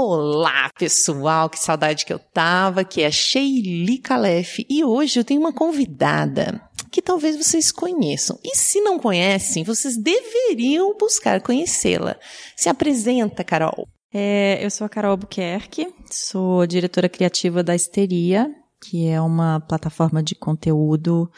Olá, 0.00 0.70
pessoal, 0.78 1.50
que 1.50 1.58
saudade 1.58 2.06
que 2.06 2.12
eu 2.12 2.20
tava, 2.20 2.84
que 2.84 3.02
é 3.02 3.10
Sheili 3.10 3.98
Calef 3.98 4.64
e 4.70 4.84
hoje 4.84 5.18
eu 5.18 5.24
tenho 5.24 5.40
uma 5.40 5.52
convidada 5.52 6.62
que 6.88 7.02
talvez 7.02 7.36
vocês 7.36 7.72
conheçam. 7.72 8.38
E 8.44 8.56
se 8.56 8.80
não 8.80 8.96
conhecem, 8.96 9.64
vocês 9.64 9.96
deveriam 9.96 10.96
buscar 10.96 11.42
conhecê-la. 11.42 12.16
Se 12.56 12.68
apresenta, 12.68 13.42
Carol. 13.42 13.88
É, 14.14 14.64
eu 14.64 14.70
sou 14.70 14.84
a 14.84 14.88
Carol 14.88 15.10
Albuquerque, 15.10 15.92
sou 16.08 16.64
diretora 16.64 17.08
criativa 17.08 17.64
da 17.64 17.74
Histeria, 17.74 18.48
que 18.80 19.08
é 19.08 19.20
uma 19.20 19.58
plataforma 19.58 20.22
de 20.22 20.36
conteúdo 20.36 21.28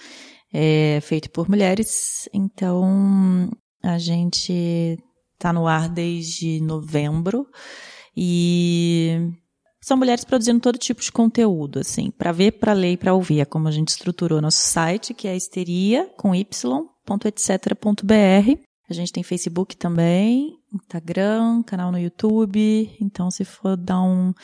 é, 0.53 1.01
feito 1.01 1.31
por 1.31 1.49
mulheres. 1.49 2.29
Então, 2.31 3.51
a 3.83 3.97
gente 3.97 4.99
está 5.33 5.51
no 5.51 5.67
ar 5.67 5.89
desde 5.89 6.61
novembro 6.61 7.47
e 8.23 9.33
são 9.81 9.97
mulheres 9.97 10.25
produzindo 10.25 10.61
todo 10.61 10.77
tipo 10.77 11.01
de 11.01 11.11
conteúdo, 11.11 11.79
assim, 11.79 12.11
para 12.11 12.33
ver, 12.33 12.53
para 12.53 12.75
ler 12.75 12.93
e 12.93 12.97
para 12.99 13.15
ouvir. 13.15 13.41
É 13.41 13.47
como 13.47 13.67
a 13.67 13.71
gente 13.71 13.89
estruturou 13.89 14.43
nosso 14.43 14.61
site, 14.61 15.15
que 15.15 15.27
é 15.27 15.35
histeria, 15.35 16.07
com 16.19 16.35
y.etc.br. 16.35 16.91
A 18.91 18.93
gente 18.93 19.13
tem 19.13 19.23
Facebook 19.23 19.75
também, 19.75 20.59
Instagram, 20.75 21.63
canal 21.63 21.91
no 21.91 21.99
YouTube. 21.99 22.95
Então, 23.01 23.31
se 23.31 23.43
for 23.43 23.75
dar 23.75 24.03
um, 24.03 24.35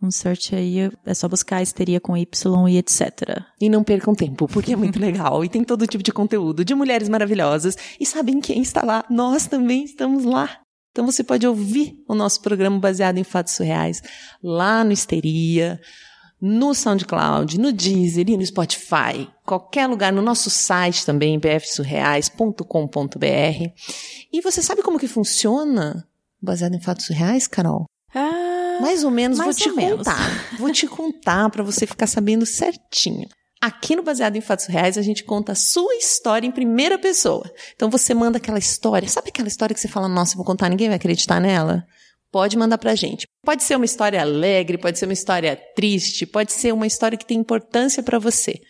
um 0.00 0.12
search 0.12 0.54
aí, 0.54 0.90
é 1.04 1.14
só 1.14 1.26
buscar 1.26 1.60
histeria 1.60 1.98
com 1.98 2.16
Y 2.16 2.68
e 2.68 2.76
etc. 2.76 3.42
E 3.60 3.68
não 3.68 3.82
percam 3.82 4.14
tempo, 4.14 4.46
porque 4.46 4.74
é 4.74 4.76
muito 4.76 5.00
legal. 5.00 5.44
E 5.44 5.48
tem 5.48 5.64
todo 5.64 5.88
tipo 5.88 6.04
de 6.04 6.12
conteúdo 6.12 6.64
de 6.64 6.72
mulheres 6.72 7.08
maravilhosas. 7.08 7.76
E 7.98 8.06
sabem 8.06 8.40
quem 8.40 8.62
está 8.62 8.84
lá? 8.84 9.04
Nós 9.10 9.48
também 9.48 9.82
estamos 9.82 10.24
lá. 10.24 10.60
Então 10.94 11.04
você 11.04 11.22
pode 11.24 11.44
ouvir 11.44 12.00
o 12.06 12.14
nosso 12.14 12.40
programa 12.40 12.78
baseado 12.78 13.18
em 13.18 13.24
fatos 13.24 13.54
surreais 13.54 14.00
lá 14.40 14.84
no 14.84 14.92
Histeria, 14.92 15.80
no 16.40 16.72
SoundCloud, 16.72 17.58
no 17.58 17.72
Deezer 17.72 18.30
e 18.30 18.36
no 18.36 18.46
Spotify, 18.46 19.28
qualquer 19.44 19.88
lugar, 19.88 20.12
no 20.12 20.22
nosso 20.22 20.50
site 20.50 21.04
também, 21.04 21.36
bfsurreais.com.br. 21.36 23.72
E 24.32 24.40
você 24.40 24.62
sabe 24.62 24.84
como 24.84 24.96
que 24.96 25.08
funciona 25.08 26.06
baseado 26.40 26.74
em 26.74 26.80
fatos 26.80 27.06
surreais, 27.06 27.48
Carol? 27.48 27.86
Ah, 28.14 28.78
mais 28.80 29.02
ou 29.02 29.10
menos, 29.10 29.38
mais 29.38 29.58
vou 29.58 29.66
te 29.66 29.72
menos. 29.74 29.98
contar. 29.98 30.56
Vou 30.60 30.70
te 30.70 30.86
contar 30.86 31.50
para 31.50 31.64
você 31.64 31.88
ficar 31.88 32.06
sabendo 32.06 32.46
certinho. 32.46 33.28
Aqui 33.64 33.96
no 33.96 34.02
Baseado 34.02 34.36
em 34.36 34.42
Fatos 34.42 34.66
Reais, 34.66 34.98
a 34.98 35.00
gente 35.00 35.24
conta 35.24 35.52
a 35.52 35.54
sua 35.54 35.94
história 35.94 36.46
em 36.46 36.50
primeira 36.50 36.98
pessoa. 36.98 37.50
Então 37.74 37.88
você 37.88 38.12
manda 38.12 38.36
aquela 38.36 38.58
história, 38.58 39.08
sabe 39.08 39.30
aquela 39.30 39.48
história 39.48 39.72
que 39.72 39.80
você 39.80 39.88
fala, 39.88 40.06
nossa, 40.06 40.36
vou 40.36 40.44
contar, 40.44 40.68
ninguém 40.68 40.88
vai 40.88 40.96
acreditar 40.96 41.40
nela? 41.40 41.82
Pode 42.30 42.58
mandar 42.58 42.76
pra 42.76 42.94
gente. 42.94 43.26
Pode 43.42 43.64
ser 43.64 43.76
uma 43.76 43.86
história 43.86 44.20
alegre, 44.20 44.76
pode 44.76 44.98
ser 44.98 45.06
uma 45.06 45.14
história 45.14 45.58
triste, 45.74 46.26
pode 46.26 46.52
ser 46.52 46.74
uma 46.74 46.86
história 46.86 47.16
que 47.16 47.24
tem 47.24 47.38
importância 47.38 48.02
para 48.02 48.18
você. 48.18 48.60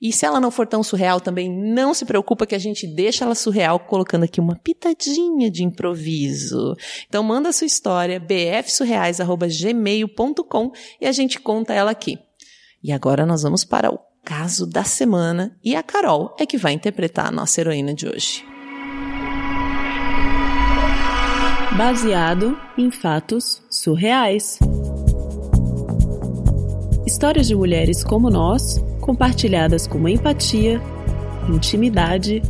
E 0.00 0.10
se 0.10 0.24
ela 0.24 0.40
não 0.40 0.50
for 0.50 0.66
tão 0.66 0.82
surreal 0.82 1.20
também, 1.20 1.50
não 1.50 1.92
se 1.92 2.06
preocupa 2.06 2.46
que 2.46 2.54
a 2.54 2.58
gente 2.58 2.86
deixa 2.86 3.26
ela 3.26 3.34
surreal 3.34 3.78
colocando 3.78 4.24
aqui 4.24 4.40
uma 4.40 4.56
pitadinha 4.56 5.50
de 5.50 5.64
improviso. 5.64 6.74
Então 7.06 7.22
manda 7.22 7.50
a 7.50 7.52
sua 7.52 7.66
história 7.66 8.18
bfsurreais@gmail.com 8.18 10.72
e 10.98 11.06
a 11.06 11.12
gente 11.12 11.38
conta 11.38 11.74
ela 11.74 11.90
aqui. 11.90 12.18
E 12.82 12.90
agora 12.90 13.26
nós 13.26 13.42
vamos 13.42 13.64
para 13.64 13.92
o 13.92 14.09
caso 14.24 14.66
da 14.66 14.84
semana 14.84 15.56
e 15.62 15.74
a 15.74 15.82
Carol 15.82 16.34
é 16.38 16.46
que 16.46 16.56
vai 16.56 16.72
interpretar 16.72 17.26
a 17.26 17.30
nossa 17.30 17.60
heroína 17.60 17.94
de 17.94 18.06
hoje. 18.06 18.44
Baseado 21.76 22.58
em 22.76 22.90
fatos 22.90 23.62
surreais. 23.70 24.58
Histórias 27.06 27.48
de 27.48 27.54
mulheres 27.54 28.04
como 28.04 28.28
nós, 28.28 28.78
compartilhadas 29.00 29.86
com 29.86 30.08
empatia, 30.08 30.80
intimidade 31.48 32.42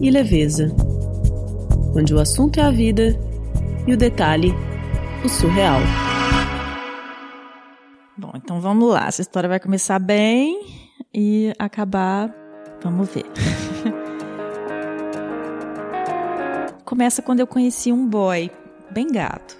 e 0.00 0.10
leveza. 0.10 0.74
Onde 1.94 2.14
o 2.14 2.20
assunto 2.20 2.60
é 2.60 2.62
a 2.62 2.70
vida 2.70 3.18
e 3.86 3.92
o 3.92 3.96
detalhe, 3.96 4.52
o 5.24 5.28
surreal. 5.28 5.80
Bom, 8.16 8.32
então 8.34 8.60
vamos 8.60 8.90
lá. 8.90 9.06
Essa 9.06 9.22
história 9.22 9.48
vai 9.48 9.58
começar 9.58 9.98
bem 9.98 10.85
e 11.16 11.52
acabar. 11.58 12.30
Vamos 12.82 13.08
ver. 13.08 13.24
Começa 16.84 17.22
quando 17.22 17.40
eu 17.40 17.46
conheci 17.46 17.90
um 17.90 18.06
boy, 18.06 18.50
bem 18.90 19.10
gato. 19.10 19.56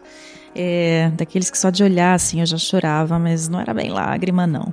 É, 0.54 1.10
daqueles 1.16 1.50
que 1.50 1.58
só 1.58 1.70
de 1.70 1.82
olhar 1.82 2.14
assim 2.14 2.40
eu 2.40 2.46
já 2.46 2.56
chorava, 2.56 3.18
mas 3.18 3.48
não 3.48 3.58
era 3.58 3.74
bem 3.74 3.90
lágrima, 3.90 4.46
não. 4.46 4.72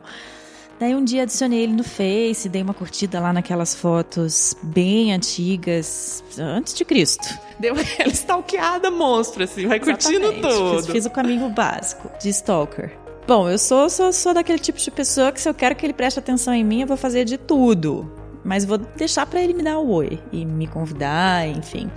Daí 0.79 0.95
um 0.95 1.03
dia 1.03 1.23
adicionei 1.23 1.63
ele 1.63 1.73
no 1.73 1.83
Face, 1.83 2.49
dei 2.49 2.61
uma 2.61 2.73
curtida 2.73 3.19
lá 3.19 3.31
naquelas 3.31 3.73
fotos 3.73 4.55
bem 4.61 5.13
antigas, 5.13 6.23
antes 6.37 6.73
de 6.73 6.83
Cristo. 6.83 7.27
Deu 7.59 7.75
aquela 7.75 8.11
stalkeada 8.11 8.91
monstro, 8.91 9.43
assim, 9.43 9.67
vai 9.67 9.79
curtindo 9.79 10.25
Exatamente. 10.25 10.41
tudo. 10.41 10.83
Fiz, 10.83 10.91
fiz 10.91 11.05
o 11.05 11.09
caminho 11.09 11.49
básico 11.49 12.09
de 12.19 12.29
stalker. 12.29 13.02
Bom, 13.25 13.49
eu 13.49 13.57
sou, 13.57 13.89
sou, 13.89 14.11
sou 14.11 14.33
daquele 14.33 14.59
tipo 14.59 14.77
de 14.77 14.91
pessoa 14.91 15.31
que 15.31 15.39
se 15.39 15.47
eu 15.47 15.53
quero 15.53 15.73
que 15.75 15.85
ele 15.85 15.93
preste 15.93 16.19
atenção 16.19 16.53
em 16.53 16.61
mim, 16.61 16.81
eu 16.81 16.87
vou 16.87 16.97
fazer 16.97 17.23
de 17.23 17.37
tudo. 17.37 18.11
Mas 18.43 18.65
vou 18.65 18.77
deixar 18.77 19.25
para 19.25 19.41
ele 19.41 19.53
me 19.53 19.63
dar 19.63 19.79
o 19.79 19.89
oi 19.91 20.19
e 20.29 20.45
me 20.45 20.67
convidar, 20.67 21.47
enfim. 21.47 21.89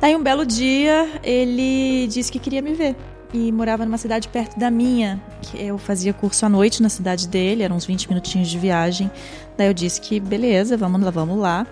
Daí 0.00 0.14
um 0.14 0.22
belo 0.22 0.46
dia, 0.46 1.20
ele 1.24 2.06
disse 2.06 2.30
que 2.30 2.38
queria 2.38 2.62
me 2.62 2.74
ver. 2.74 2.94
E 3.34 3.50
morava 3.50 3.84
numa 3.84 3.98
cidade 3.98 4.28
perto 4.28 4.56
da 4.56 4.70
minha, 4.70 5.20
que 5.40 5.60
eu 5.60 5.78
fazia 5.78 6.12
curso 6.12 6.46
à 6.46 6.48
noite 6.48 6.80
na 6.80 6.88
cidade 6.88 7.26
dele, 7.26 7.64
eram 7.64 7.74
uns 7.74 7.84
20 7.84 8.08
minutinhos 8.08 8.48
de 8.48 8.58
viagem. 8.58 9.10
Daí 9.56 9.66
eu 9.66 9.74
disse 9.74 10.00
que 10.00 10.20
beleza, 10.20 10.76
vamos 10.76 11.02
lá, 11.02 11.10
vamos 11.10 11.38
lá. 11.38 11.66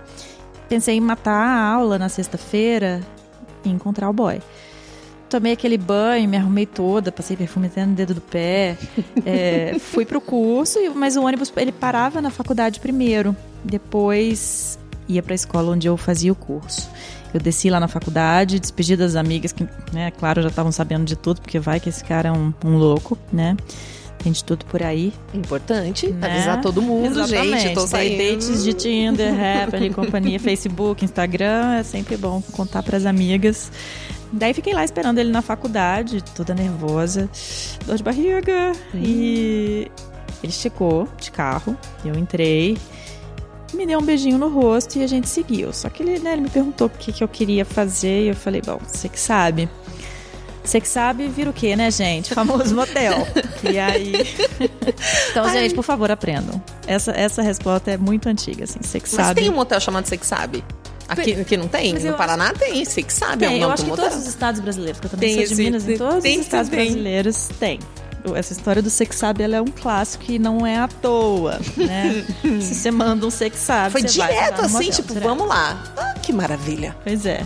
Pensei 0.68 0.96
em 0.96 1.00
matar 1.00 1.46
a 1.46 1.74
aula 1.74 1.96
na 1.96 2.08
sexta-feira 2.08 3.00
e 3.64 3.68
encontrar 3.68 4.10
o 4.10 4.12
boy 4.12 4.40
tomei 5.30 5.52
aquele 5.52 5.78
banho, 5.78 6.28
me 6.28 6.36
arrumei 6.36 6.66
toda, 6.66 7.12
passei 7.12 7.36
perfume 7.36 7.68
até 7.68 7.86
no 7.86 7.94
dedo 7.94 8.14
do 8.14 8.20
pé, 8.20 8.76
é, 9.24 9.76
fui 9.80 10.04
pro 10.04 10.20
curso, 10.20 10.78
mas 10.94 11.16
o 11.16 11.22
ônibus 11.22 11.52
ele 11.56 11.72
parava 11.72 12.20
na 12.20 12.30
faculdade 12.30 12.80
primeiro, 12.80 13.34
depois 13.64 14.78
ia 15.08 15.22
para 15.22 15.32
a 15.32 15.36
escola 15.36 15.72
onde 15.72 15.86
eu 15.86 15.96
fazia 15.96 16.32
o 16.32 16.34
curso. 16.34 16.90
Eu 17.32 17.40
desci 17.40 17.70
lá 17.70 17.78
na 17.78 17.86
faculdade, 17.86 18.58
despedi 18.58 18.96
das 18.96 19.14
amigas 19.14 19.52
que, 19.52 19.66
né, 19.92 20.10
claro, 20.10 20.42
já 20.42 20.48
estavam 20.48 20.72
sabendo 20.72 21.04
de 21.04 21.14
tudo, 21.14 21.40
porque 21.40 21.60
vai 21.60 21.78
que 21.78 21.88
esse 21.88 22.02
cara 22.02 22.28
é 22.28 22.32
um, 22.32 22.52
um 22.64 22.76
louco, 22.76 23.16
né? 23.32 23.56
Tem 24.22 24.32
de 24.32 24.44
tudo 24.44 24.64
por 24.66 24.82
aí. 24.82 25.12
Importante 25.32 26.08
Né? 26.08 26.30
avisar 26.30 26.60
todo 26.60 26.82
mundo, 26.82 27.20
Exatamente. 27.20 27.60
gente. 27.60 27.74
Tô 27.74 27.86
saindo. 27.86 28.18
dates 28.18 28.62
de 28.62 28.72
Tinder, 28.74 29.32
Rapper 29.34 29.82
e 29.82 29.90
companhia, 29.94 30.38
Facebook, 30.38 31.04
Instagram, 31.04 31.76
é 31.76 31.82
sempre 31.82 32.16
bom 32.16 32.42
contar 32.52 32.82
pras 32.82 33.06
amigas. 33.06 33.72
Daí 34.32 34.54
fiquei 34.54 34.72
lá 34.72 34.84
esperando 34.84 35.18
ele 35.18 35.30
na 35.30 35.42
faculdade, 35.42 36.22
toda 36.36 36.54
nervosa, 36.54 37.28
dor 37.86 37.96
de 37.96 38.02
barriga. 38.02 38.72
E 38.94 39.90
ele 40.42 40.52
chegou 40.52 41.08
de 41.20 41.30
carro, 41.30 41.76
eu 42.04 42.14
entrei, 42.14 42.78
me 43.74 43.86
deu 43.86 43.98
um 43.98 44.02
beijinho 44.02 44.38
no 44.38 44.48
rosto 44.48 44.98
e 44.98 45.02
a 45.02 45.06
gente 45.06 45.28
seguiu. 45.28 45.72
Só 45.72 45.88
que 45.88 46.02
ele, 46.02 46.18
né, 46.18 46.32
ele 46.32 46.42
me 46.42 46.50
perguntou 46.50 46.86
o 46.86 46.90
que, 46.90 47.12
que 47.12 47.24
eu 47.24 47.28
queria 47.28 47.64
fazer 47.64 48.24
e 48.24 48.28
eu 48.28 48.36
falei, 48.36 48.60
bom, 48.60 48.78
você 48.86 49.08
que 49.08 49.18
sabe. 49.18 49.68
Você 50.62 50.80
que 50.80 50.88
sabe, 50.88 51.26
vira 51.28 51.50
o 51.50 51.52
quê, 51.52 51.74
né, 51.74 51.90
gente? 51.90 52.32
Famoso 52.34 52.74
motel. 52.74 53.26
e 53.62 53.78
aí. 53.78 54.12
então, 55.30 55.48
gente, 55.50 55.74
por 55.74 55.82
favor, 55.84 56.10
aprendam. 56.10 56.62
Essa, 56.86 57.12
essa 57.12 57.42
resposta 57.42 57.90
é 57.90 57.96
muito 57.96 58.28
antiga, 58.28 58.64
assim. 58.64 58.78
Você 58.82 59.00
que 59.00 59.08
Mas 59.14 59.26
sabe. 59.26 59.40
tem 59.40 59.50
um 59.50 59.54
motel 59.54 59.80
chamado 59.80 60.06
Você 60.06 60.16
que 60.16 60.26
Sabe? 60.26 60.62
Aqui, 61.08 61.32
aqui 61.40 61.56
não 61.56 61.66
tem? 61.66 61.92
Mas 61.94 62.04
No 62.04 62.14
Paraná 62.14 62.52
tem, 62.52 62.84
Você 62.84 63.02
que 63.02 63.12
Sabe. 63.12 63.44
é 63.44 63.48
um 63.48 63.52
Tem, 63.52 63.62
eu 63.62 63.70
acho 63.72 63.84
que 63.84 63.90
em 63.90 63.96
todos 63.96 64.16
os 64.16 64.26
estados 64.28 64.60
brasileiros, 64.60 65.00
porque 65.00 65.06
eu 65.14 65.18
também 65.18 65.36
Tem 65.36 65.46
sou 65.46 65.56
de 65.56 65.62
Minas, 65.64 65.88
em 65.88 65.96
todos 65.98 66.22
tem 66.22 66.38
os 66.38 66.44
estados 66.44 66.68
também. 66.70 66.86
brasileiros 66.86 67.48
tem. 67.58 67.80
Essa 68.36 68.52
história 68.52 68.82
do 68.82 68.90
Sex 68.90 69.16
Sabe, 69.16 69.42
ela 69.42 69.56
é 69.56 69.60
um 69.62 69.64
clássico 69.68 70.24
e 70.30 70.38
não 70.38 70.64
é 70.66 70.76
à 70.78 70.86
toa, 70.86 71.58
né? 71.76 72.22
Se 72.60 72.74
você 72.74 72.90
manda 72.90 73.26
um 73.26 73.30
Sex 73.30 73.58
Sabe, 73.58 73.90
Foi 73.92 74.02
direto 74.02 74.60
assim, 74.60 74.90
tipo, 74.90 75.08
direto. 75.08 75.24
vamos 75.24 75.48
lá. 75.48 75.82
Ah, 75.96 76.14
que 76.22 76.32
maravilha. 76.32 76.94
Pois 77.02 77.24
é. 77.24 77.44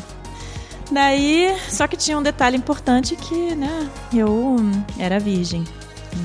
Daí, 0.95 1.57
só 1.69 1.89
que 1.89 1.97
tinha 1.97 2.17
um 2.17 2.23
detalhe 2.23 2.57
importante 2.57 3.17
que, 3.17 3.57
né, 3.57 3.91
eu 4.15 4.31
hum, 4.31 4.71
era 4.97 5.19
virgem. 5.19 5.65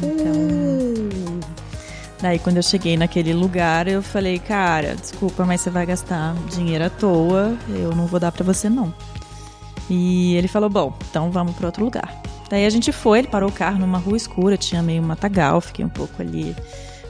Então, 0.03 0.31
Uh. 0.31 1.39
daí 2.21 2.37
quando 2.37 2.57
eu 2.57 2.63
cheguei 2.63 2.95
naquele 2.95 3.33
lugar, 3.33 3.87
eu 3.87 4.03
falei, 4.03 4.37
cara, 4.37 4.95
desculpa, 4.95 5.43
mas 5.43 5.61
você 5.61 5.71
vai 5.71 5.87
gastar 5.87 6.35
dinheiro 6.51 6.85
à 6.85 6.89
toa, 6.89 7.57
eu 7.69 7.95
não 7.95 8.05
vou 8.05 8.19
dar 8.19 8.31
pra 8.31 8.43
você 8.43 8.69
não. 8.69 8.93
E 9.89 10.35
ele 10.35 10.47
falou, 10.47 10.69
bom, 10.69 10.93
então 11.09 11.31
vamos 11.31 11.55
pra 11.55 11.65
outro 11.65 11.83
lugar. 11.83 12.21
Daí 12.47 12.63
a 12.63 12.69
gente 12.69 12.91
foi, 12.91 13.19
ele 13.19 13.27
parou 13.27 13.49
o 13.49 13.51
carro 13.51 13.79
numa 13.79 13.97
rua 13.97 14.17
escura, 14.17 14.55
tinha 14.55 14.83
meio 14.83 15.01
matagal, 15.01 15.59
fiquei 15.61 15.83
um 15.83 15.89
pouco 15.89 16.21
ali 16.21 16.55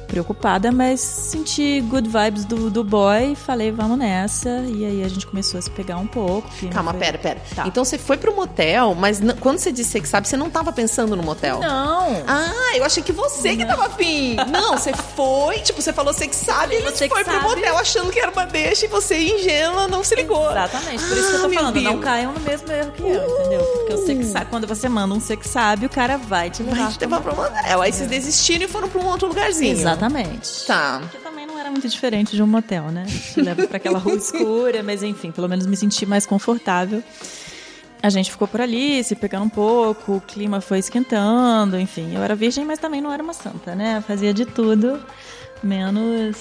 preocupada, 0.09 0.71
mas 0.71 1.00
senti 1.00 1.79
good 1.81 2.09
vibes 2.09 2.44
do, 2.45 2.69
do 2.69 2.83
boy, 2.83 3.35
falei, 3.35 3.71
vamos 3.71 3.97
nessa. 3.97 4.50
E 4.67 4.83
aí 4.85 5.03
a 5.03 5.07
gente 5.07 5.25
começou 5.27 5.57
a 5.57 5.61
se 5.61 5.69
pegar 5.69 5.97
um 5.97 6.07
pouco. 6.07 6.50
Calma, 6.71 6.91
foi... 6.91 7.00
pera, 7.00 7.17
pera. 7.17 7.41
Tá. 7.56 7.67
Então 7.67 7.85
você 7.85 7.97
foi 7.97 8.17
pro 8.17 8.35
motel, 8.35 8.95
mas 8.95 9.21
quando 9.39 9.59
você 9.59 9.71
disse 9.71 10.00
que 10.01 10.07
sabe, 10.07 10.27
você 10.27 10.35
não 10.35 10.50
tava 10.50 10.71
pensando 10.73 11.15
no 11.15 11.23
motel? 11.23 11.59
Não! 11.59 12.23
Ah, 12.27 12.75
eu 12.75 12.83
achei 12.83 13.03
que 13.03 13.11
você 13.11 13.56
que 13.56 13.65
tava 13.65 13.85
afim. 13.85 14.35
Não, 14.50 14.77
você 14.77 14.91
foi, 14.94 15.59
tipo, 15.59 15.81
você 15.81 15.94
falou 15.94 16.11
você 16.13 16.27
que 16.27 16.35
sabe, 16.35 16.75
e 16.75 16.81
Você 16.81 17.07
que 17.07 17.13
foi 17.13 17.23
pro 17.23 17.33
sabe. 17.33 17.45
motel 17.45 17.77
achando 17.77 18.11
que 18.11 18.19
era 18.19 18.31
uma 18.31 18.45
deixa 18.45 18.85
e 18.85 18.88
você, 18.89 19.17
ingênua, 19.17 19.88
não 19.88 20.03
se 20.03 20.15
ligou. 20.15 20.50
Exatamente, 20.50 21.03
por 21.03 21.17
isso 21.17 21.27
que 21.29 21.33
eu 21.35 21.39
Ah, 21.39 21.41
tô 21.41 21.47
meu 21.50 21.59
falando, 21.59 21.81
não 21.81 21.91
Deus. 21.91 22.03
caiam 22.03 22.33
no 22.33 22.39
mesmo 22.39 22.71
erro 22.71 22.91
que 22.91 23.01
eu, 23.03 23.07
entendeu? 23.39 23.49
Porque 23.69 24.16
que 24.16 24.24
sabe, 24.25 24.50
quando 24.50 24.68
você 24.68 24.89
manda 24.89 25.13
um 25.13 25.19
que 25.19 25.48
sabe, 25.48 25.86
o 25.86 25.89
cara 25.89 26.18
vai 26.18 26.50
te 26.50 26.63
levar. 26.63 26.83
Vai 26.83 26.92
te 26.94 27.00
levar 27.00 27.21
pro 27.21 27.36
motel. 27.36 27.81
Aí 27.81 27.92
vocês 27.92 28.10
desistiram 28.10 28.66
e 28.66 28.68
foram 28.68 28.89
pra 28.89 29.01
um 29.01 29.06
outro 29.06 29.27
lugarzinho. 29.27 29.71
Exatamente. 29.71 30.66
Tá. 30.66 31.01
Que 31.12 31.18
também 31.19 31.45
não 31.45 31.57
era 31.57 31.69
muito 31.69 31.88
diferente 31.88 32.36
de 32.36 32.42
um 32.42 32.48
motel, 32.48 32.86
né? 32.89 33.06
Te 33.06 33.42
leva 33.42 33.68
pra 33.68 33.77
aquela 33.77 34.00
rua 34.00 34.16
escura, 34.16 34.81
mas 34.83 35.04
enfim, 35.04 35.31
pelo 35.31 35.48
menos 35.48 35.66
me 35.66 35.77
senti 35.77 36.06
mais 36.06 36.25
confortável. 36.25 37.04
A 38.01 38.10
gente 38.10 38.31
ficou 38.31 38.48
por 38.48 38.62
ali, 38.62 39.04
se 39.04 39.13
pegando 39.13 39.45
um 39.45 39.50
pouco, 39.50 40.16
o 40.16 40.21
clima 40.21 40.62
foi 40.62 40.80
esquentando, 40.80 41.77
enfim. 41.77 42.16
Eu 42.16 42.24
era 42.24 42.33
virgem, 42.33 42.63
mas 42.63 42.80
também 42.80 43.01
não 43.01 43.12
era 43.12 43.21
uma 43.21 43.33
santa, 43.33 43.75
né? 43.75 44.01
Fazia 44.07 44.33
de 44.33 44.45
tudo, 44.45 45.04
menos 45.62 46.38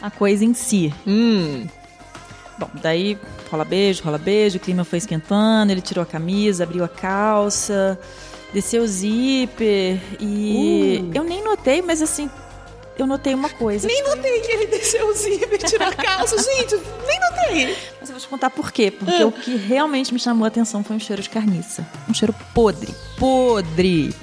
a 0.00 0.10
coisa 0.10 0.44
em 0.44 0.54
si. 0.54 0.92
Hum. 1.06 1.66
Bom, 2.58 2.68
daí 2.74 3.18
rola 3.50 3.64
beijo, 3.64 4.02
rola 4.02 4.18
beijo, 4.18 4.56
o 4.56 4.60
clima 4.60 4.84
foi 4.84 4.98
esquentando, 4.98 5.70
ele 5.70 5.80
tirou 5.82 6.02
a 6.02 6.06
camisa, 6.06 6.64
abriu 6.64 6.82
a 6.84 6.88
calça, 6.88 7.98
desceu 8.52 8.82
o 8.82 8.86
zíper 8.86 10.00
e 10.18 11.02
Uh. 11.02 11.10
eu 11.14 11.24
nem 11.24 11.44
notei, 11.44 11.82
mas 11.82 12.00
assim, 12.00 12.30
eu 12.98 13.06
notei 13.06 13.34
uma 13.34 13.50
coisa. 13.50 13.86
Nem 13.86 14.02
notei 14.04 14.40
que 14.40 14.50
ele 14.50 14.66
desceu 14.66 15.06
o 15.06 15.12
zíper, 15.12 15.58
tirou 15.58 15.86
a 15.86 15.94
calça. 15.94 16.36
Gente, 16.42 16.76
nem 17.06 17.20
notei. 17.20 17.76
Mas 18.00 18.08
eu 18.08 18.14
vou 18.14 18.20
te 18.20 18.28
contar 18.28 18.50
por 18.50 18.72
quê. 18.72 18.90
Porque 18.90 19.22
o 19.22 19.32
que 19.32 19.54
realmente 19.56 20.14
me 20.14 20.18
chamou 20.18 20.44
a 20.44 20.48
atenção 20.48 20.82
foi 20.82 20.96
um 20.96 21.00
cheiro 21.00 21.20
de 21.20 21.28
carniça. 21.28 21.86
Um 22.08 22.14
cheiro 22.14 22.34
podre. 22.54 22.94
Podre. 23.18 24.14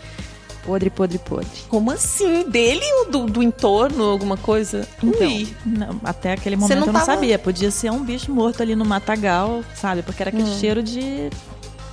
Podre, 0.66 0.90
podre, 0.90 1.18
podre. 1.20 1.48
Como 1.68 1.92
assim? 1.92 2.50
Dele 2.50 2.82
ou 3.00 3.12
do, 3.12 3.26
do 3.26 3.44
entorno, 3.44 4.06
alguma 4.06 4.38
coisa? 4.38 4.88
Então, 5.04 5.46
não, 5.66 6.00
até 6.04 6.32
aquele 6.34 6.56
momento 6.56 6.80
não 6.80 6.88
eu 6.88 6.94
não 6.94 6.94
tava- 7.02 7.06
sabia. 7.14 7.38
Podia 7.38 7.70
ser 7.70 7.92
um 7.92 8.02
bicho 8.04 8.32
morto 8.32 8.62
ali 8.64 8.74
no 8.76 8.86
matagal, 8.86 9.62
sabe? 9.76 10.02
Porque 10.04 10.24
era 10.24 10.30
aquele 10.30 10.50
Hum. 10.50 10.60
cheiro 10.60 10.82
de, 10.82 11.30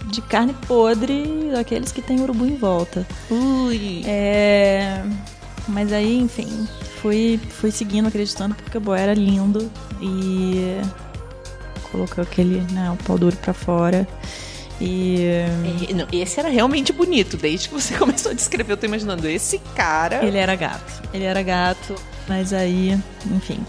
de 0.06 0.22
carne 0.22 0.54
podre, 0.68 1.50
daqueles 1.52 1.90
que 1.90 2.00
tem 2.00 2.20
urubu 2.20 2.46
em 2.46 2.54
volta. 2.56 3.04
Ui. 3.28 4.02
É... 4.06 5.02
Mas 5.66 5.92
aí, 5.92 6.16
enfim, 6.18 6.68
fui, 7.02 7.40
fui 7.50 7.70
seguindo, 7.72 8.06
acreditando, 8.06 8.54
porque 8.54 8.78
o 8.78 8.80
boy 8.80 8.98
era 8.98 9.14
lindo 9.14 9.70
e 10.00 10.80
colocou 11.90 12.22
aquele, 12.22 12.60
né, 12.72 12.90
o 12.90 12.96
pau 13.04 13.18
duro 13.18 13.36
pra 13.36 13.52
fora. 13.52 14.06
E 14.80 15.24
É, 15.88 15.92
não, 15.94 16.06
esse 16.12 16.40
era 16.40 16.48
realmente 16.48 16.92
bonito. 16.92 17.36
Desde 17.36 17.68
que 17.68 17.74
você 17.74 17.94
começou 17.98 18.32
a 18.32 18.34
descrever, 18.34 18.72
eu 18.72 18.76
tô 18.76 18.86
imaginando 18.86 19.28
esse 19.28 19.58
cara. 19.76 20.24
ele 20.24 20.38
era 20.38 20.54
gato. 20.56 21.02
Ele 21.12 21.24
era 21.24 21.42
gato, 21.42 21.94
mas 22.26 22.52
aí, 22.52 22.98
enfim. 23.30 23.60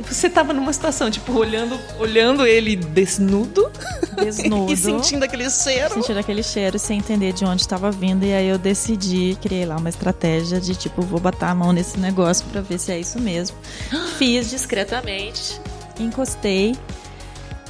Você 0.00 0.28
tava 0.28 0.52
numa 0.52 0.72
situação, 0.72 1.08
tipo, 1.08 1.32
olhando, 1.32 1.78
olhando 2.00 2.44
ele 2.44 2.74
desnudo 2.74 3.70
Desnudo. 4.18 4.72
e 4.72 4.76
sentindo 4.76 5.22
aquele 5.22 5.48
cheiro. 5.48 5.94
Sentindo 5.94 6.18
aquele 6.18 6.42
cheiro 6.42 6.78
sem 6.80 6.98
entender 6.98 7.32
de 7.32 7.44
onde 7.44 7.62
estava 7.62 7.92
vindo. 7.92 8.24
E 8.24 8.32
aí 8.32 8.48
eu 8.48 8.58
decidi, 8.58 9.38
criei 9.40 9.64
lá 9.64 9.76
uma 9.76 9.88
estratégia 9.88 10.60
de 10.60 10.74
tipo, 10.74 11.00
vou 11.02 11.20
botar 11.20 11.50
a 11.50 11.54
mão 11.54 11.72
nesse 11.72 11.98
negócio 11.98 12.44
pra 12.50 12.60
ver 12.60 12.78
se 12.80 12.90
é 12.90 12.98
isso 12.98 13.20
mesmo. 13.20 13.56
Fiz 14.18 14.50
discretamente, 14.50 15.60
encostei 16.00 16.74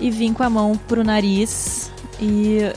e 0.01 0.11
vim 0.11 0.33
com 0.33 0.43
a 0.43 0.51
mão 0.51 0.77
pro 0.77 1.05
nariz 1.05 1.91
e. 2.25 2.73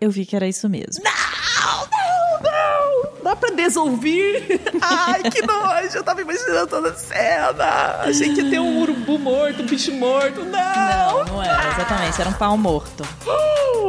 Eu 0.00 0.10
vi 0.10 0.26
que 0.26 0.34
era 0.34 0.48
isso 0.48 0.68
mesmo. 0.68 1.04
Não, 1.04 1.86
não, 1.86 2.40
não! 2.42 3.22
Dá 3.22 3.36
pra 3.36 3.50
desouvir? 3.50 4.60
Ai, 4.80 5.22
que 5.30 5.42
nojo! 5.42 5.98
Eu 5.98 6.02
tava 6.02 6.22
imaginando 6.22 6.66
toda 6.66 6.90
a 6.90 6.94
cena. 6.94 8.00
Achei 8.00 8.34
que 8.34 8.40
ia 8.40 8.50
ter 8.50 8.58
um 8.58 8.80
urubu 8.80 9.18
morto, 9.18 9.62
um 9.62 9.66
bicho 9.66 9.92
morto. 9.92 10.42
Não! 10.42 10.50
Não, 10.50 11.24
não 11.26 11.42
era, 11.42 11.70
exatamente. 11.74 12.20
Era 12.20 12.30
um 12.30 12.34
pau 12.34 12.56
morto. 12.56 13.04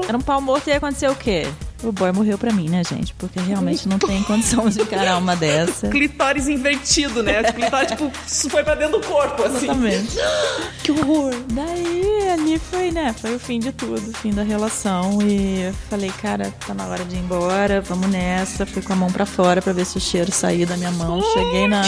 Era 0.07 0.17
um 0.17 0.21
pau 0.21 0.41
morto 0.41 0.67
e 0.67 0.71
ia 0.71 0.77
acontecer 0.77 1.09
o 1.09 1.15
quê? 1.15 1.47
O 1.83 1.91
boy 1.91 2.11
morreu 2.11 2.37
pra 2.37 2.51
mim, 2.53 2.69
né, 2.69 2.83
gente? 2.83 3.13
Porque 3.15 3.39
realmente 3.39 3.87
não 3.87 3.97
tem 3.97 4.21
condição 4.23 4.69
de 4.69 4.81
encarar 4.81 5.17
uma 5.17 5.35
dessa. 5.35 5.87
Clitóris 5.91 6.47
invertido, 6.47 7.23
né? 7.23 7.41
O 7.41 7.53
clitóris, 7.53 7.91
tipo, 7.91 8.11
foi 8.49 8.63
pra 8.63 8.75
dentro 8.75 8.99
do 8.99 9.07
corpo, 9.07 9.43
assim. 9.43 9.65
Exatamente. 9.65 10.17
Que 10.83 10.91
horror! 10.91 11.31
Daí 11.53 12.29
ali 12.29 12.57
foi, 12.57 12.89
né? 12.89 13.13
Foi 13.13 13.35
o 13.35 13.39
fim 13.39 13.59
de 13.59 13.71
tudo, 13.71 14.09
o 14.09 14.13
fim 14.13 14.31
da 14.31 14.41
relação. 14.41 15.21
E 15.21 15.61
eu 15.61 15.73
falei, 15.91 16.11
cara, 16.21 16.51
tá 16.65 16.73
na 16.73 16.87
hora 16.87 17.05
de 17.05 17.15
ir 17.15 17.19
embora, 17.19 17.81
vamos 17.81 18.09
nessa. 18.09 18.65
Fui 18.65 18.81
com 18.81 18.93
a 18.93 18.95
mão 18.95 19.11
pra 19.11 19.27
fora 19.27 19.61
pra 19.61 19.73
ver 19.73 19.85
se 19.85 19.97
o 19.97 20.01
cheiro 20.01 20.31
saía 20.31 20.65
da 20.65 20.75
minha 20.77 20.91
mão. 20.91 21.21
Cheguei 21.33 21.67
na. 21.67 21.83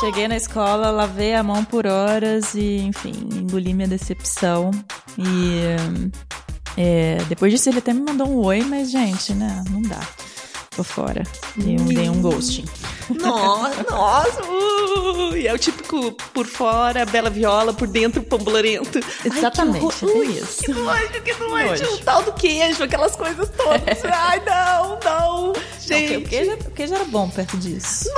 Cheguei 0.00 0.28
na 0.28 0.36
escola, 0.36 0.90
lavei 0.90 1.34
a 1.34 1.42
mão 1.42 1.64
por 1.64 1.86
horas 1.86 2.54
e, 2.54 2.78
enfim, 2.78 3.12
engoli 3.32 3.72
minha 3.72 3.88
decepção. 3.88 4.70
E 5.18 5.76
é, 6.82 7.18
depois 7.28 7.52
disso 7.52 7.68
ele 7.68 7.78
até 7.78 7.92
me 7.92 8.00
mandou 8.00 8.26
um 8.26 8.36
oi, 8.36 8.62
mas, 8.62 8.90
gente, 8.90 9.34
né, 9.34 9.62
não 9.68 9.82
dá. 9.82 10.00
Tô 10.74 10.82
fora. 10.82 11.24
Dei 11.56 11.78
um, 11.78 11.84
dei 11.84 12.08
um 12.08 12.22
ghosting. 12.22 12.64
Nossa, 13.20 13.82
nossa! 13.90 14.42
Ui, 14.46 15.46
é 15.46 15.52
o 15.52 15.58
típico 15.58 16.12
por 16.32 16.46
fora, 16.46 17.04
bela 17.04 17.28
viola, 17.28 17.74
por 17.74 17.86
dentro, 17.86 18.22
pambularento. 18.22 18.98
Ai, 18.98 19.30
que 19.30 19.36
Exatamente, 19.36 20.04
é 20.06 20.24
isso. 20.26 20.62
Que 20.62 20.72
nojo, 20.72 21.22
que 21.22 21.34
nojo. 21.34 21.84
O 21.84 21.98
tal 21.98 22.22
do 22.22 22.32
queijo, 22.32 22.82
aquelas 22.82 23.14
coisas 23.14 23.50
todas. 23.50 24.02
Ai, 24.10 24.42
não, 24.46 24.98
não. 25.04 25.46
Não, 25.52 25.54
Gente. 25.80 26.16
o 26.16 26.22
queijo, 26.22 26.52
o 26.52 26.70
queijo 26.70 26.94
era 26.94 27.04
bom 27.04 27.28
perto 27.28 27.58
disso. 27.58 28.08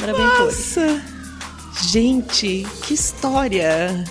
Era 0.00 0.12
bem. 0.12 0.26
Nossa! 0.26 1.02
Gente, 1.88 2.68
que 2.82 2.94
história! 2.94 4.04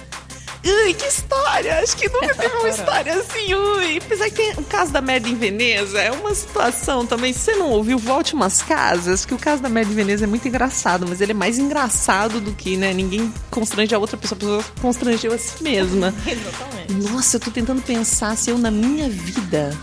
Ui, 0.65 0.93
que 0.93 1.05
história! 1.05 1.79
Acho 1.79 1.95
que 1.95 2.09
nunca 2.09 2.33
teve 2.35 2.55
uma 2.55 2.69
história 2.69 3.13
assim, 3.13 3.53
ui. 3.53 3.97
Apesar 3.97 4.29
que 4.29 4.35
tem 4.35 4.51
o 4.57 4.63
caso 4.63 4.91
da 4.91 5.01
merda 5.01 5.29
em 5.29 5.35
Veneza, 5.35 5.99
é 5.99 6.11
uma 6.11 6.33
situação 6.33 7.05
também. 7.05 7.31
Se 7.33 7.39
você 7.39 7.55
não 7.55 7.69
ouviu, 7.69 7.97
volte 7.97 8.33
umas 8.33 8.61
casas, 8.61 9.25
que 9.25 9.33
o 9.33 9.37
caso 9.37 9.61
da 9.61 9.69
merda 9.69 9.91
em 9.91 9.95
Veneza 9.95 10.25
é 10.25 10.27
muito 10.27 10.47
engraçado, 10.47 11.05
mas 11.07 11.21
ele 11.21 11.31
é 11.31 11.35
mais 11.35 11.57
engraçado 11.57 12.41
do 12.41 12.51
que, 12.53 12.75
né? 12.75 12.93
Ninguém 12.93 13.33
constrange 13.49 13.93
a 13.95 13.99
outra 13.99 14.17
pessoa, 14.17 14.37
a 14.37 14.39
pessoa 14.39 14.65
constrangeu 14.81 15.33
a 15.33 15.37
si 15.37 15.63
mesma. 15.63 16.13
Exatamente. 16.25 16.93
Nossa, 17.11 17.37
eu 17.37 17.39
tô 17.39 17.51
tentando 17.51 17.81
pensar 17.81 18.35
se 18.35 18.49
eu 18.49 18.57
na 18.57 18.71
minha 18.71 19.09
vida. 19.09 19.75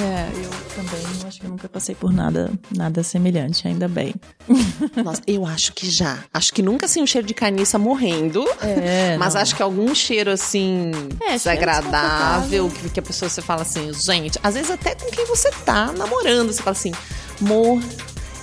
É, 0.00 0.28
eu 0.44 0.50
também 0.74 1.26
acho 1.26 1.40
que 1.40 1.46
eu 1.46 1.50
nunca 1.50 1.68
passei 1.68 1.94
por 1.94 2.12
nada, 2.12 2.50
nada 2.74 3.02
semelhante, 3.02 3.66
ainda 3.68 3.86
bem. 3.88 4.14
Nossa, 5.02 5.22
eu 5.26 5.46
acho 5.46 5.72
que 5.72 5.88
já. 5.90 6.18
Acho 6.32 6.52
que 6.52 6.62
nunca 6.62 6.86
assim 6.86 7.02
um 7.02 7.06
cheiro 7.06 7.26
de 7.26 7.34
carniça 7.34 7.78
morrendo. 7.78 8.44
É, 8.60 9.16
Mas 9.18 9.34
não. 9.34 9.40
acho 9.42 9.54
que 9.54 9.62
algum 9.62 9.94
cheiro 9.94 10.30
assim 10.30 10.90
É, 11.20 11.32
desagradável, 11.32 12.68
que, 12.70 12.90
que 12.90 13.00
a 13.00 13.02
pessoa 13.02 13.28
você 13.28 13.42
fala 13.42 13.62
assim, 13.62 13.92
gente, 13.92 14.38
às 14.42 14.54
vezes 14.54 14.70
até 14.70 14.94
com 14.94 15.10
quem 15.10 15.26
você 15.26 15.50
tá 15.64 15.92
namorando, 15.92 16.52
você 16.52 16.62
fala 16.62 16.76
assim, 16.76 16.92
amor, 17.40 17.80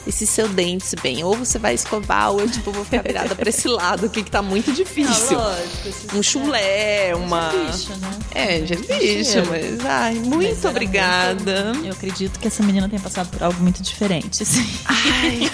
esse 0.07 0.25
seu 0.25 0.47
dente, 0.47 0.85
se 0.85 0.95
bem, 0.97 1.23
ou 1.23 1.35
você 1.37 1.59
vai 1.59 1.73
escovar, 1.75 2.31
ou 2.31 2.41
eu 2.41 2.49
tipo 2.49 2.71
vou 2.71 2.83
ficar 2.83 3.03
virada 3.03 3.35
pra 3.35 3.49
esse 3.49 3.67
lado 3.67 4.07
aqui 4.07 4.23
que 4.23 4.31
tá 4.31 4.41
muito 4.41 4.71
difícil. 4.73 5.37
lógico. 5.37 5.87
esses- 5.89 6.13
Um 6.13 6.23
chulé, 6.23 7.13
uma. 7.15 7.49
bicho, 7.49 7.95
né? 7.97 8.19
É, 8.33 8.59
de 8.59 8.75
bicho, 8.77 9.31
cheiro. 9.31 9.47
mas 9.49 9.85
ai, 9.85 10.15
muito 10.15 10.37
Mas 10.49 10.59
era 10.59 10.69
obrigada. 10.69 11.65
muito- 11.73 11.85
Eu 11.87 11.93
acredito 11.93 12.39
que 12.39 12.47
essa 12.47 12.63
menina 12.63 12.89
tenha 12.89 13.01
passado 13.01 13.29
por 13.29 13.43
algo 13.43 13.59
muito 13.61 13.81
diferente. 13.83 14.43
assim. 14.43 14.67
Ai, 14.85 15.51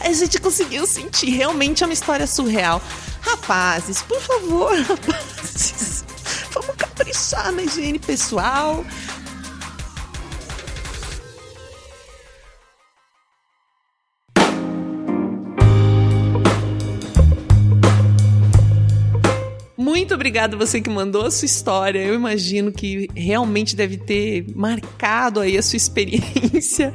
a 0.00 0.12
gente 0.12 0.38
conseguiu 0.40 0.86
sentir. 0.86 1.30
Realmente 1.30 1.82
é 1.82 1.86
uma 1.86 1.92
história 1.92 2.26
surreal. 2.26 2.80
Rapazes, 3.20 4.02
por 4.02 4.20
favor, 4.20 4.72
rapazes, 4.88 6.04
vamos 6.52 6.76
caprichar 6.76 7.50
na 7.52 7.62
higiene 7.62 7.98
pessoal. 7.98 8.84
Muito 19.96 20.14
obrigada 20.14 20.58
você 20.58 20.78
que 20.78 20.90
mandou 20.90 21.24
a 21.24 21.30
sua 21.30 21.46
história. 21.46 21.98
Eu 22.00 22.14
imagino 22.14 22.70
que 22.70 23.08
realmente 23.16 23.74
deve 23.74 23.96
ter 23.96 24.44
marcado 24.54 25.40
aí 25.40 25.56
a 25.56 25.62
sua 25.62 25.78
experiência. 25.78 26.92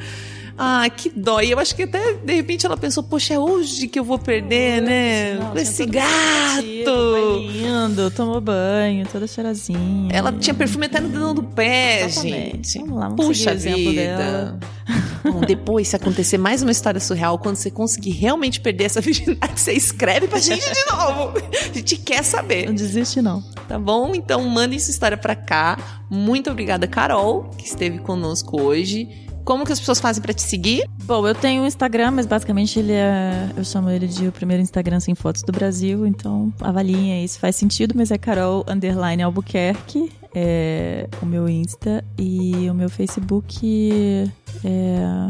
Ah, 0.64 0.88
que 0.92 1.10
dó. 1.10 1.42
E 1.42 1.50
eu 1.50 1.58
acho 1.58 1.76
que 1.76 1.82
até, 1.82 2.14
de 2.14 2.36
repente, 2.36 2.68
ela 2.68 2.78
pensou, 2.78 3.02
poxa, 3.02 3.34
é 3.34 3.40
hoje 3.40 3.88
que 3.88 3.98
eu 3.98 4.04
vou 4.04 4.20
perder, 4.20 4.80
né? 4.80 5.34
Não, 5.34 5.58
Esse 5.58 5.88
gato. 5.88 7.40
Lindo, 7.40 8.12
tomou 8.12 8.40
banho, 8.40 9.08
toda 9.12 9.26
cheirosinha. 9.26 10.10
Ela 10.14 10.32
tinha 10.32 10.54
perfume 10.54 10.86
até 10.86 11.00
no 11.00 11.10
dedão 11.10 11.34
do 11.34 11.42
pé, 11.42 12.04
Exatamente. 12.06 12.74
gente. 12.74 12.80
Vamos 12.80 13.00
lá, 13.00 13.10
vamos 13.10 13.26
seguir 13.26 13.40
Puxa 13.40 13.50
o 13.50 13.54
exemplo 13.56 13.90
vida. 13.92 14.18
dela. 14.18 14.60
Bom, 15.24 15.42
depois, 15.42 15.88
se 15.88 15.96
acontecer 15.96 16.38
mais 16.38 16.62
uma 16.62 16.72
história 16.72 17.00
surreal, 17.00 17.40
quando 17.40 17.56
você 17.56 17.72
conseguir 17.72 18.12
realmente 18.12 18.62
perder 18.62 18.84
essa 18.84 19.02
virgindade, 19.02 19.60
você 19.60 19.74
escreve 19.74 20.28
pra 20.28 20.38
gente 20.38 20.64
de 20.64 20.92
novo. 20.92 21.34
A 21.72 21.74
gente 21.74 21.98
quer 21.98 22.24
saber. 22.24 22.68
Não 22.68 22.76
desiste, 22.76 23.20
não. 23.20 23.42
Tá 23.68 23.80
bom? 23.80 24.14
Então 24.14 24.44
mande 24.48 24.80
sua 24.80 24.92
história 24.92 25.18
pra 25.18 25.36
cá. 25.36 26.04
Muito 26.08 26.52
obrigada, 26.52 26.86
Carol, 26.88 27.50
que 27.58 27.66
esteve 27.66 27.98
conosco 27.98 28.62
hoje. 28.62 29.10
Como 29.44 29.66
que 29.66 29.72
as 29.72 29.80
pessoas 29.80 30.00
fazem 30.00 30.22
pra 30.22 30.34
te 30.34 30.42
seguir? 30.42 30.88
Bom, 31.04 31.28
eu 31.28 31.34
tenho 31.36 31.64
um 31.64 31.66
Instagram, 31.66 32.12
mas 32.12 32.26
basicamente 32.26 32.78
ele 32.80 32.94
é. 32.94 33.50
Eu 33.56 33.64
chamo 33.64 33.90
ele 33.90 34.08
de 34.08 34.28
o 34.28 34.32
primeiro 34.32 34.62
Instagram 34.62 35.00
sem 35.00 35.16
fotos 35.16 35.42
do 35.44 35.52
Brasil, 35.52 36.06
então 36.06 36.54
avaliem 36.62 37.14
aí 37.14 37.28
se 37.28 37.40
faz 37.40 37.56
sentido, 37.56 37.94
mas 37.96 38.12
é 38.12 38.18
Carol 38.18 38.66
Underline 38.68 39.24
Albuquerque, 39.24 40.12
é 40.34 41.08
o 41.22 41.26
meu 41.26 41.50
Insta, 41.50 42.04
e 42.18 42.70
o 42.70 42.74
meu 42.74 42.90
Facebook 42.90 44.32
é. 44.64 45.30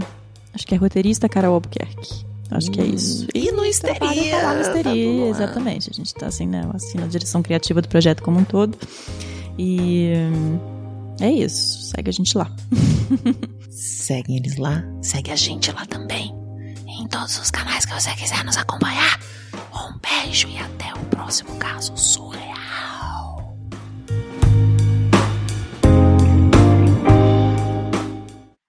Acho 0.54 0.68
que 0.68 0.76
é 0.76 0.78
roteirista 0.78 1.30
Carol 1.30 1.54
Albuquerque. 1.54 2.26
Acho 2.52 2.70
que 2.70 2.82
é 2.82 2.86
isso. 2.86 3.28
E 3.34 3.50
no 3.52 3.62
Trabalho 3.62 3.70
Histeria. 3.70 4.42
tá 4.42 4.54
no 4.54 4.62
Histeria, 4.62 5.26
é. 5.26 5.30
exatamente. 5.30 5.90
A 5.90 5.94
gente 5.94 6.14
tá 6.14 6.26
assim, 6.28 6.46
né? 6.46 6.70
Assim, 6.74 6.98
na 6.98 7.08
direção 7.08 7.42
criativa 7.42 7.82
do 7.82 7.88
projeto 7.88 8.22
como 8.22 8.40
um 8.40 8.44
todo. 8.44 8.78
E. 9.58 10.12
hum, 10.18 10.60
É 11.22 11.32
isso. 11.32 11.84
Segue 11.84 12.10
a 12.10 12.14
gente 12.14 12.38
lá. 12.38 12.52
Segue 13.72 14.36
eles 14.36 14.58
lá, 14.58 14.84
segue 15.02 15.32
a 15.32 15.36
gente 15.36 15.72
lá 15.72 15.86
também. 15.86 16.36
Em 16.86 17.08
todos 17.08 17.40
os 17.40 17.50
canais 17.50 17.86
que 17.86 17.94
você 17.94 18.14
quiser 18.16 18.44
nos 18.44 18.58
acompanhar. 18.58 19.18
Um 19.74 19.98
beijo 19.98 20.50
e 20.50 20.58
até 20.58 20.94
o 20.94 21.06
próximo 21.06 21.56
caso 21.56 21.96
surreal. 21.96 23.56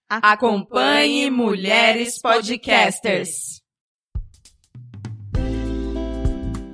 Acompanhe 0.08 1.32
Mulheres 1.32 2.20
Podcasters. 2.20 3.60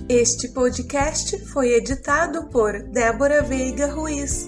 Este 0.06 0.52
podcast 0.52 1.46
foi 1.46 1.68
editado 1.72 2.46
por 2.50 2.74
Débora 2.90 3.42
Veiga 3.42 3.90
Ruiz. 3.90 4.46